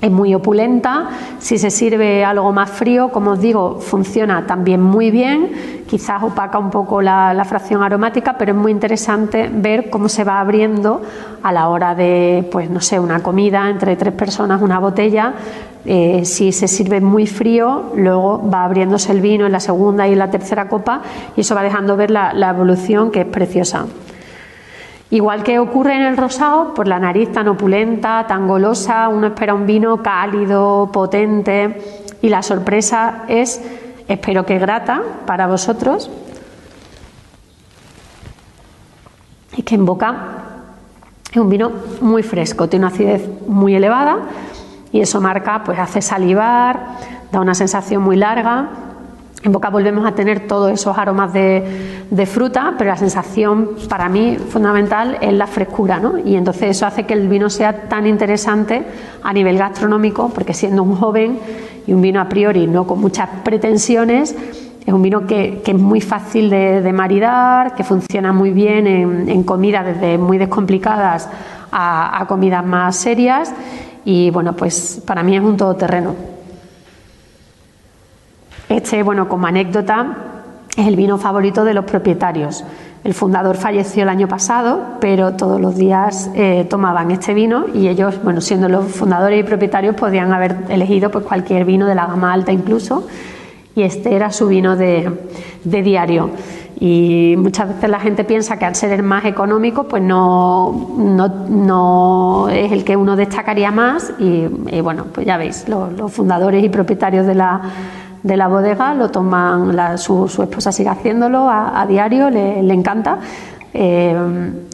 [0.00, 1.08] es muy opulenta.
[1.38, 5.84] Si se sirve algo más frío, como os digo, funciona también muy bien.
[5.86, 10.40] Quizás opaca un poco la, fracción aromática, pero es muy interesante ver cómo se va
[10.40, 11.02] abriendo
[11.42, 15.34] a la hora de, pues no sé, una comida entre tres personas, una botella.
[15.84, 20.12] Eh, si se sirve muy frío, luego va abriéndose el vino en la segunda y
[20.12, 21.00] en la tercera copa
[21.36, 23.86] y eso va dejando ver la, la evolución que es preciosa.
[25.10, 29.54] Igual que ocurre en el rosado, por la nariz tan opulenta, tan golosa, uno espera
[29.54, 33.60] un vino cálido, potente y la sorpresa es,
[34.06, 36.10] espero que grata para vosotros,
[39.56, 40.16] y que en boca
[41.30, 44.18] es un vino muy fresco, tiene una acidez muy elevada
[44.92, 46.98] y eso marca, pues hace salivar,
[47.30, 48.68] da una sensación muy larga.
[49.42, 54.36] En boca volvemos a tener todos esos aromas de, fruta, pero la sensación para mí
[54.36, 56.18] fundamental es la frescura, ¿no?
[56.18, 58.84] Y entonces eso hace que el vino sea tan interesante
[59.22, 61.38] a nivel gastronómico, porque siendo un joven
[61.86, 64.34] y un vino a priori no con muchas pretensiones,
[64.84, 69.86] es un vino que, es muy fácil de, maridar, que funciona muy bien en, comidas
[69.86, 71.28] desde muy descomplicadas
[71.70, 73.54] a, a comidas más serias
[74.04, 76.16] y bueno, pues para mí es un todoterreno.
[78.68, 80.29] Este, bueno, como anécdota,
[80.80, 82.64] es el vino favorito de los propietarios.
[83.02, 87.88] El fundador falleció el año pasado, pero todos los días eh, tomaban este vino y
[87.88, 92.06] ellos, bueno, siendo los fundadores y propietarios, podían haber elegido pues, cualquier vino de la
[92.06, 93.06] gama alta incluso,
[93.74, 95.10] y este era su vino de,
[95.64, 96.30] diario.
[96.78, 102.48] Y muchas veces la gente piensa que al ser el más económico, pues no, no,
[102.50, 104.12] es el que uno destacaría más.
[104.18, 104.46] Y,
[104.80, 107.60] bueno, pues ya veis, los fundadores y propietarios de la
[108.22, 113.18] de la bodega, lo toman, su, esposa sigue haciéndolo a, diario, le, encanta.
[113.72, 114.14] Eh,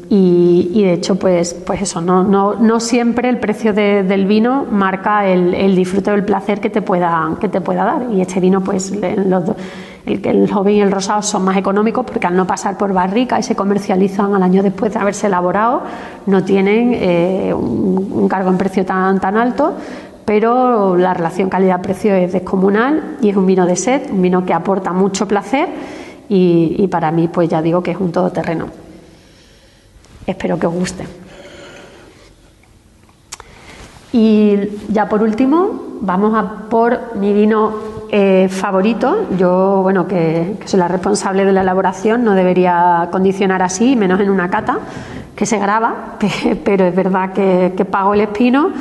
[0.09, 5.27] y, de hecho, pues, pues eso, no, no, no siempre el precio del vino marca
[5.27, 8.07] el, disfrute o el placer que te, pueda, que te pueda dar.
[8.13, 8.93] Y este vino, pues
[9.27, 9.45] los,
[10.07, 13.39] el, el joven y el rosado son más económicos porque al no pasar por barrica
[13.41, 15.83] y se comercializan al año después de haberse elaborado,
[16.27, 19.75] no tienen eh, un, un, cargo en precio tan, tan alto
[20.27, 24.53] pero la relación calidad-precio es descomunal y es un vino de sed, un vino que
[24.53, 25.69] aporta mucho placer
[26.29, 28.67] y, para mí pues ya digo que es un todoterreno.
[30.27, 31.07] Espero que os guste.
[34.13, 34.59] Y
[34.89, 37.75] ya por último, vamos a por mi vino
[38.11, 39.27] eh, favorito.
[39.39, 44.31] Yo, bueno, que, soy la responsable de la elaboración, no debería condicionar así, menos en
[44.31, 44.79] una cata,
[45.37, 46.17] que se graba,
[46.65, 48.73] pero es verdad que, que pago el espino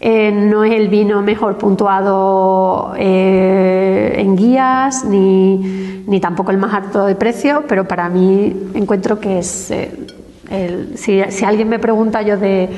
[0.00, 7.04] eh, no es el vino mejor puntuado eh, en guías, ni, tampoco el más alto
[7.06, 9.70] de precio, pero para mí encuentro que es.
[9.70, 12.68] Eh, si, alguien me pregunta yo de.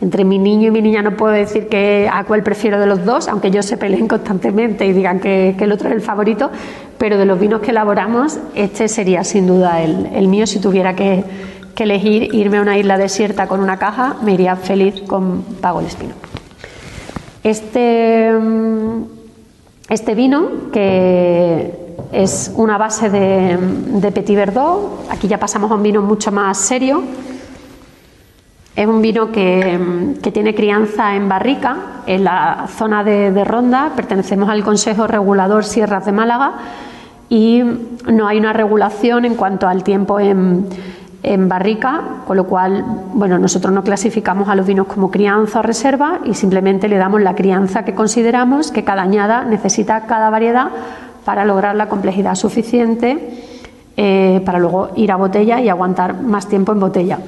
[0.00, 3.04] Entre mi niño y mi niña no puedo decir que a cuál prefiero de los
[3.04, 6.52] dos, aunque ellos se peleen constantemente y digan que, el otro es el favorito,
[6.98, 10.46] pero de los vinos que elaboramos, este sería sin duda el, mío.
[10.46, 11.24] Si tuviera que,
[11.74, 15.80] que elegir irme a una isla desierta con una caja, me iría feliz con Pago
[15.80, 16.14] el Espino.
[17.48, 19.04] Este, mm,
[19.88, 26.02] este vino, que es una base de, Petit Verdot, aquí ya pasamos a un vino
[26.02, 27.02] mucho más serio.
[28.76, 33.92] Es un vino que, mm, tiene crianza en barrica, en la zona de, Ronda.
[33.96, 36.52] Pertenecemos al Consejo Regulador Sierras de Málaga
[37.30, 37.62] y
[38.12, 40.66] no hay una regulación en cuanto al tiempo en,
[41.22, 45.62] en barrica, con lo cual, bueno, nosotros no clasificamos a los vinos como crianza o
[45.62, 50.68] reserva y simplemente le damos la crianza que consideramos que cada añada necesita cada variedad
[51.24, 53.44] para lograr la complejidad suficiente
[53.96, 57.18] eh, para luego ir a botella y aguantar más tiempo en botella.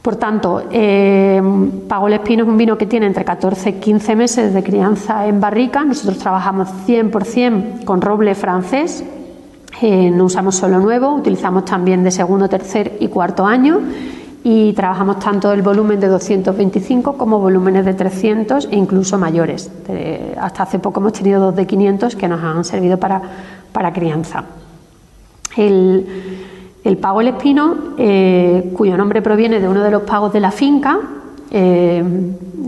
[0.00, 1.42] Por tanto, eh,
[1.86, 5.38] Pagol Espino es un vino que tiene entre 14 y 15 meses de crianza en
[5.38, 5.84] barrica.
[5.84, 9.04] Nosotros trabajamos 100% con roble francés,
[9.82, 13.80] eh, no usamos solo nuevo, utilizamos también de segundo, tercer y cuarto año
[14.42, 19.70] y trabajamos tanto el volumen de 225 como volúmenes de 300 e incluso mayores.
[20.38, 24.44] hasta hace poco hemos tenido dos de 500 que nos han servido para, crianza.
[25.56, 26.06] El,
[27.00, 30.98] pago el espino, eh, cuyo nombre proviene de uno de los pagos de la finca,
[31.50, 32.02] eh,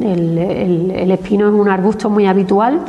[0.02, 2.80] el espino es un arbusto muy habitual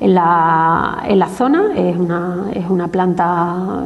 [0.00, 1.72] en la, en la zona.
[1.76, 3.84] Es una, es una planta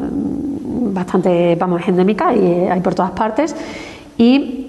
[0.92, 3.54] bastante, vamos, endémica y hay por todas partes.
[4.16, 4.66] Y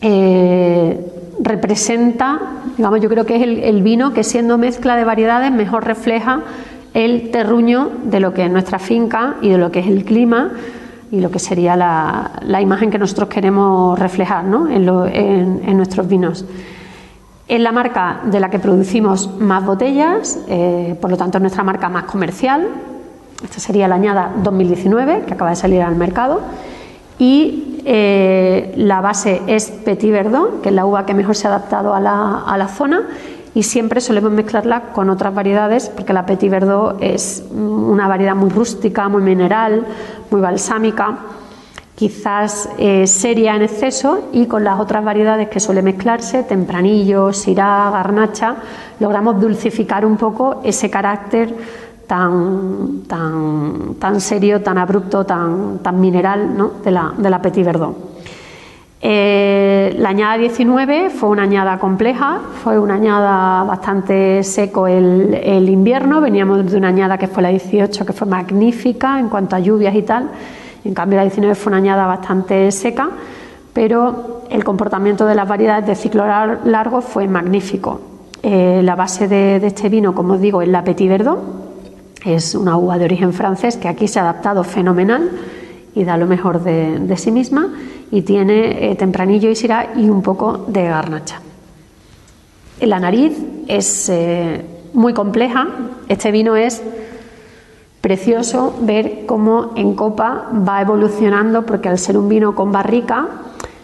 [0.00, 2.40] eh, representa,
[2.76, 6.40] digamos, yo creo que es el, vino que siendo mezcla de variedades mejor refleja
[6.94, 10.50] el terruño de lo que es nuestra finca y de lo que es el clima
[11.12, 14.68] y lo que sería la, la imagen que nosotros queremos reflejar ¿no?
[14.68, 16.44] en, en, en nuestros vinos.
[17.48, 21.64] Es la marca de la que producimos más botellas, eh, por lo tanto es nuestra
[21.64, 22.68] marca más comercial.
[23.42, 26.42] Esta sería la añada 2019, que acaba de salir al mercado.
[27.18, 31.50] Y eh, la base es Petit Verdot, que es la uva que mejor se ha
[31.50, 33.06] adaptado a la, a la zona
[33.54, 38.50] y siempre solemos mezclarla con otras variedades porque la Petit Verdot es una variedad muy
[38.50, 39.86] rústica, muy mineral,
[40.30, 41.18] muy balsámica,
[41.98, 47.90] quizás eh, seria en exceso y con las otras variedades que suele mezclarse, tempranillo, syrah,
[47.90, 48.54] garnacha,
[49.00, 51.52] logramos dulcificar un poco ese carácter
[52.06, 56.70] tan, tan, tan serio, tan abrupto, tan, tan mineral ¿no?
[56.84, 57.96] de, la, de la Petit Verdot.
[59.00, 66.20] Eh, la añada 19 fue una añada compleja, fue una añada bastante seco el, invierno,
[66.20, 69.96] veníamos de una añada que fue la 18 que fue magnífica en cuanto a lluvias
[69.96, 70.30] y tal,
[70.88, 73.10] en cambio la 19 fue una añada bastante seca,
[73.72, 78.00] pero el comportamiento de las variedades de ciclo largo fue magnífico.
[78.42, 81.38] Eh, la base de, este vino, como os digo, es la Petit Verdot,
[82.24, 85.30] es una uva de origen francés que aquí se ha adaptado fenomenal
[85.94, 87.68] y da lo mejor de sí misma
[88.10, 91.40] y tiene eh, tempranillo y sirá y un poco de garnacha.
[92.80, 93.36] La nariz
[93.66, 94.64] es eh,
[94.94, 95.68] muy compleja.
[96.08, 96.82] Este vino es
[98.08, 103.26] precioso ver cómo en copa va evolucionando, porque al ser un vino con barrica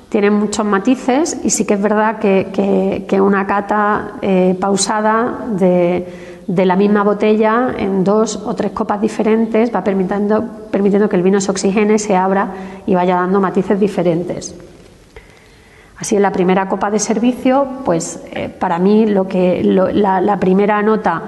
[0.08, 6.66] tiene muchos matices y sí que es verdad que, una cata eh, pausada de de
[6.66, 11.40] la misma botella en dos o tres copas diferentes va permitiendo, permitiendo que el vino
[11.40, 12.48] se oxigene, se abra
[12.86, 14.54] y vaya dando matices diferentes.
[15.96, 20.82] Así en la primera copa de servicio, pues eh, para mí lo que la, primera
[20.82, 21.22] nota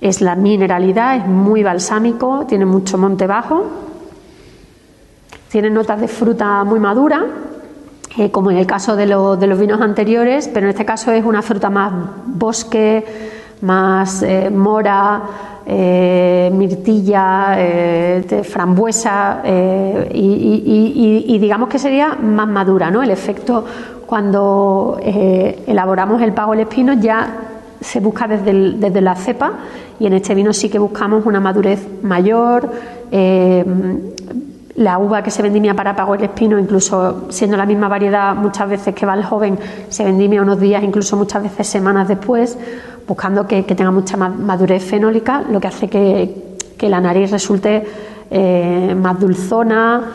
[0.00, 3.64] es la mineralidad, es muy balsámico, tiene mucho monte bajo,
[5.50, 7.26] tiene notas de fruta muy madura,
[8.16, 11.42] eh, como en el caso de, los vinos anteriores, pero en este caso es una
[11.42, 11.92] fruta más
[12.26, 13.04] bosque,
[13.60, 15.22] más eh, mora,
[15.66, 17.56] eh, mirtilla,
[18.42, 23.02] frambuesa y, digamos que sería más madura, ¿no?
[23.02, 23.64] El efecto
[24.06, 27.49] cuando elaboramos el pago el espino ya
[27.80, 29.52] se busca desde, desde, la cepa
[29.98, 32.70] y en este vino sí que buscamos una madurez mayor.
[34.76, 38.68] la uva que se vendimia para pago el espino, incluso siendo la misma variedad muchas
[38.68, 39.58] veces que va el joven,
[39.88, 42.56] se vendimia unos días, incluso muchas veces semanas después
[43.10, 47.84] buscando que, tenga mucha madurez fenólica, lo que hace que, la nariz resulte
[48.30, 50.12] eh, más dulzona,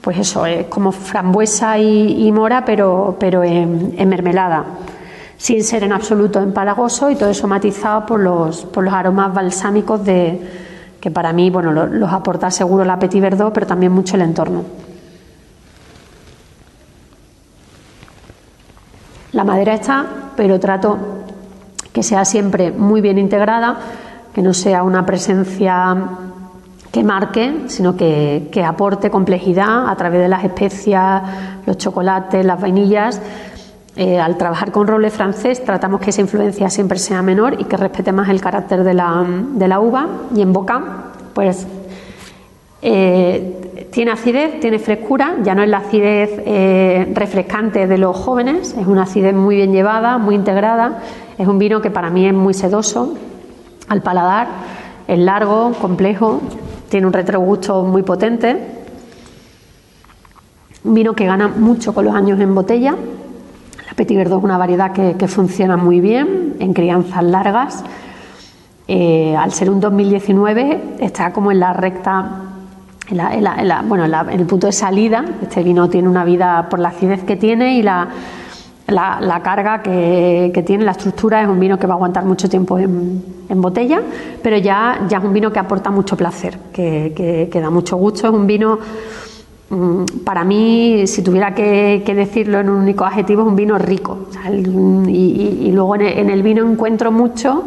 [0.00, 4.64] pues eso, es como frambuesa y, mora, pero, pero en, mermelada,
[5.36, 10.04] sin ser en absoluto empalagoso y todo eso matizado por los, por los aromas balsámicos
[10.04, 10.40] de,
[11.00, 14.64] que para mí bueno, los, aporta seguro la Petit Verdot, pero también mucho el entorno.
[19.32, 20.98] La madera está, pero trato
[21.92, 23.76] que sea siempre muy bien integrada,
[24.34, 25.96] que no sea una presencia
[26.90, 31.22] que marque, sino que, aporte complejidad a través de las especias,
[31.66, 33.20] los chocolates, las vainillas.
[33.96, 37.78] Eh, al trabajar con roble francés tratamos que esa influencia siempre sea menor y que
[37.78, 40.82] respete más el carácter de la, de la uva y en boca
[41.32, 41.66] pues
[42.82, 48.76] eh, tiene acidez, tiene frescura, ya no es la acidez eh, refrescante de los jóvenes,
[48.78, 51.00] es una acidez muy bien llevada, muy integrada
[51.38, 53.14] es un vino que para mí es muy sedoso
[53.88, 54.48] al paladar,
[55.06, 56.40] es largo, complejo,
[56.88, 58.56] tiene un retrogusto muy potente.
[60.82, 62.94] Un vino que gana mucho con los años en botella.
[63.86, 67.84] La Petit Verdot es una variedad que, funciona muy bien en crianzas largas.
[68.88, 72.42] Eh, al ser un 2019 está como en la recta,
[73.84, 75.24] bueno, en el punto de salida.
[75.42, 78.08] Este vino tiene una vida por la acidez que tiene y la
[78.88, 82.78] la, carga que, tiene, la estructura, es un vino que va a aguantar mucho tiempo
[82.78, 84.00] en, botella,
[84.42, 88.28] pero ya, ya es un vino que aporta mucho placer, que, da mucho gusto.
[88.28, 88.78] Es un vino,
[90.24, 94.28] para mí, si tuviera que, decirlo en un único adjetivo, es un vino rico.
[95.08, 97.64] y, luego en el, vino encuentro mucho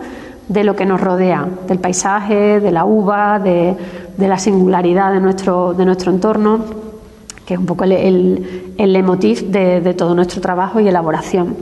[0.47, 3.75] de lo que nos rodea, del paisaje, de la uva, de,
[4.17, 6.89] la singularidad de nuestro, de nuestro entorno
[7.49, 11.57] que es un poco el, el, leitmotiv de, todo nuestro trabajo y elaboración.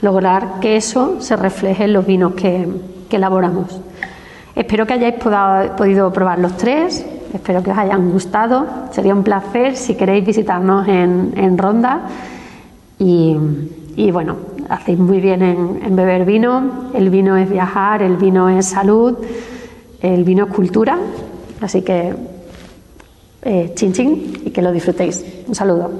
[0.00, 2.66] Lograr que eso se refleje en los vinos que,
[3.08, 3.80] elaboramos.
[4.56, 8.66] Espero que hayáis podido probar los tres, espero que os hayan gustado.
[8.90, 12.02] Sería un placer si queréis visitarnos en, Ronda.
[12.98, 13.36] Y,
[14.12, 14.36] bueno,
[14.68, 16.90] hacéis muy bien en, en, beber vino.
[16.94, 19.16] El vino es viajar, el vino es salud,
[20.00, 20.98] el vino es cultura.
[21.60, 22.14] Así que
[23.42, 25.24] eh, chin chin y que lo disfrutéis.
[25.46, 25.90] Un saludo.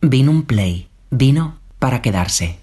[0.00, 2.58] Vino un play, vino para quedarse.